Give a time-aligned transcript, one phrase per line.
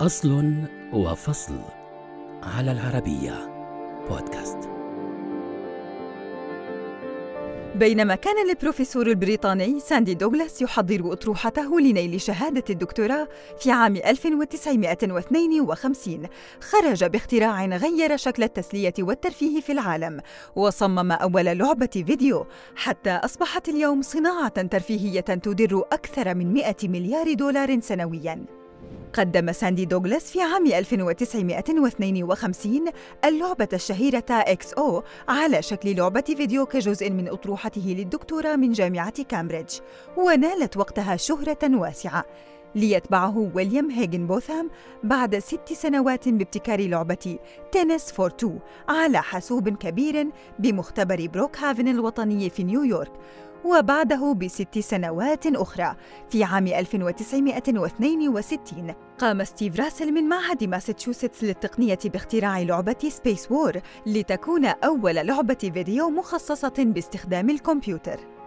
[0.00, 0.54] أصل
[0.92, 1.58] وفصل
[2.42, 3.34] على العربية
[4.10, 4.58] بودكاست.
[7.74, 13.28] بينما كان البروفيسور البريطاني ساندي دوغلاس يحضر أطروحته لنيل شهادة الدكتوراه
[13.58, 16.26] في عام 1952
[16.60, 20.20] خرج باختراع غير شكل التسلية والترفيه في العالم
[20.56, 22.46] وصمم أول لعبة فيديو
[22.76, 28.59] حتى أصبحت اليوم صناعة ترفيهية تدر أكثر من 100 مليار دولار سنوياً.
[29.12, 32.84] قدم ساندي دوغلاس في عام 1952
[33.24, 39.78] اللعبة الشهيرة إكس أو على شكل لعبة فيديو كجزء من أطروحته للدكتوراه من جامعة كامبريدج
[40.16, 42.24] ونالت وقتها شهرة واسعة.
[42.74, 44.70] ليتبعه ويليام هيجينبوثام
[45.02, 47.38] بعد ست سنوات بابتكار لعبة
[47.72, 48.52] تنس فور تو
[48.88, 50.26] على حاسوب كبير
[50.58, 53.12] بمختبر بروك هافن الوطني في نيويورك.
[53.64, 55.96] وبعده بست سنوات أخرى.
[56.30, 64.64] في عام 1962 قام ستيف راسل من معهد ماساتشوستس للتقنية باختراع لعبة سبيس وور لتكون
[64.64, 68.39] أول لعبة فيديو مخصصة باستخدام الكمبيوتر.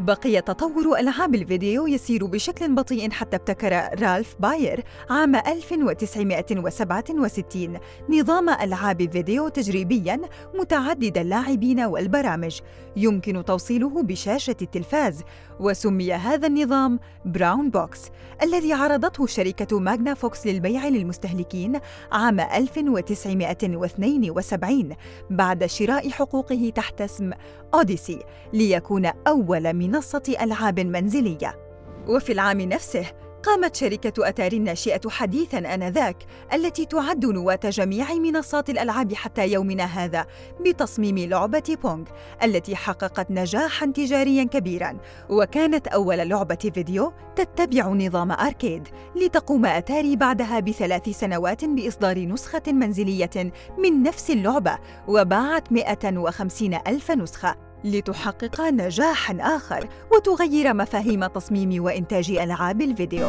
[0.00, 9.12] بقي تطور ألعاب الفيديو يسير بشكل بطيء حتى ابتكر رالف باير عام 1967 نظام ألعاب
[9.12, 10.20] فيديو تجريبياً
[10.54, 12.60] متعدد اللاعبين والبرامج.
[12.96, 15.24] يمكن توصيله بشاشة التلفاز.
[15.60, 18.00] وسمي هذا النظام براون بوكس
[18.42, 21.80] الذي عرضته شركة ماغنا فوكس للبيع للمستهلكين
[22.12, 24.96] عام 1972
[25.30, 27.30] بعد شراء حقوقه تحت اسم
[27.74, 28.18] أوديسي
[28.52, 31.58] ليكون أول منصة ألعاب منزلية.
[32.08, 33.06] وفي العام نفسه
[33.42, 36.16] قامت شركة أتاري الناشئة حديثاً آنذاك
[36.54, 40.26] التي تعد نواة جميع منصات الألعاب حتى يومنا هذا
[40.60, 42.04] بتصميم لعبة بونغ
[42.42, 44.98] التي حققت نجاحاً تجارياً كبيراً.
[45.30, 53.52] وكانت أول لعبة فيديو تتبع نظام أركيد لتقوم أتاري بعدها بثلاث سنوات بإصدار نسخة منزلية
[53.78, 54.78] من نفس اللعبة
[55.08, 57.69] وباعت 150 ألف نسخة.
[57.84, 63.28] لتحقق نجاحاً آخر وتغير مفاهيم تصميم وإنتاج ألعاب الفيديو.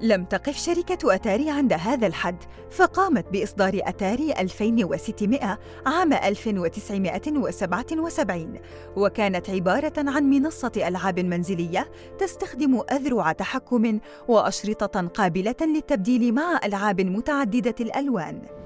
[0.00, 2.36] لم تقف شركة أتاري عند هذا الحد،
[2.70, 8.58] فقامت بإصدار أتاري 2600 عام 1977
[8.96, 13.98] وكانت عبارة عن منصة ألعاب منزلية تستخدم أذرع تحكم
[14.28, 18.63] وأشرطة قابلة للتبديل مع ألعاب متعددة الألوان.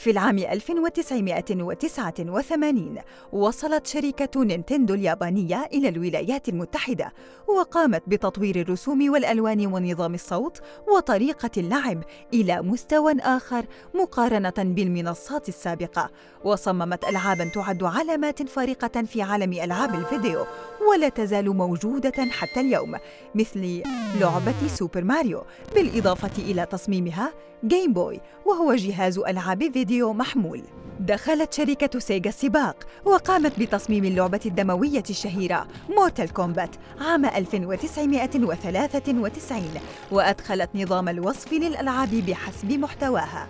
[0.00, 2.96] في العام 1989
[3.32, 7.12] وصلت شركة نينتندو اليابانية إلى الولايات المتحدة
[7.48, 10.60] وقامت بتطوير الرسوم والألوان ونظام الصوت
[10.96, 12.02] وطريقة اللعب
[12.34, 16.10] إلى مستوى آخر مقارنة بالمنصات السابقة.
[16.44, 20.46] وصممت ألعاباً تعد علامات فارقة في عالم ألعاب الفيديو
[20.90, 22.96] ولا تزال موجودة حتى اليوم
[23.34, 23.82] مثل
[24.20, 25.42] لعبة سوبر ماريو
[25.74, 27.32] بالإضافة إلى تصميمها
[27.64, 30.62] جيم بوي وهو جهاز ألعاب فيديو محمول.
[31.00, 39.80] دخلت شركة سيجا السباق وقامت بتصميم اللعبة الدموية الشهيرة مورتال كومبات عام 1993
[40.10, 43.48] وأدخلت نظام الوصف للألعاب بحسب محتواها.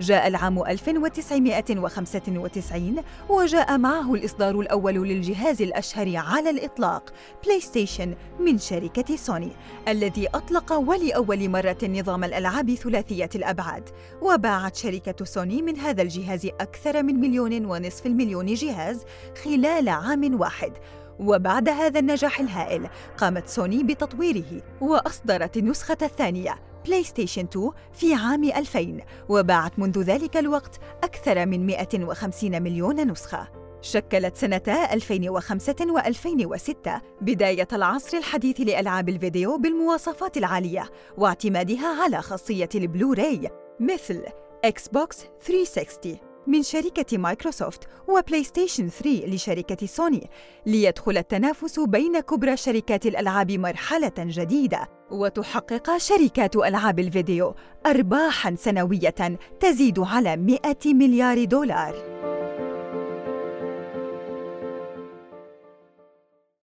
[0.00, 2.96] جاء العام 1995
[3.28, 7.12] وجاء معه الإصدار الأول للجهاز الأشهر على الإطلاق
[7.44, 9.50] بلاي ستيشن من شركة سوني
[9.88, 13.88] الذي أطلق ولأول مرة نظام الألعاب ثلاثية الأبعاد
[14.22, 19.04] وباعت شركة سوني من هذا الجهاز أكثر من مليون ونصف المليون جهاز
[19.44, 20.72] خلال عام واحد.
[21.20, 26.67] وبعد هذا النجاح الهائل قامت سوني بتطويره وأصدرت النسخة الثانية.
[26.88, 33.48] بلاي ستيشن 2 في عام 2000 وباعت منذ ذلك الوقت أكثر من 150 مليون نسخة.
[33.80, 36.90] شكلت سنتا 2005 و2006
[37.20, 43.50] بداية العصر الحديث لألعاب الفيديو بالمواصفات العالية واعتمادها على خاصية البلوراي
[43.80, 44.22] مثل
[44.64, 50.30] إكس بوكس 360 من شركة مايكروسوفت وبلاي ستيشن 3 لشركة سوني
[50.66, 57.54] ليدخل التنافس بين كبرى شركات الألعاب مرحلة جديدة وتحقق شركات ألعاب الفيديو
[57.86, 62.17] أرباحاً سنوية تزيد على 100 مليار دولار.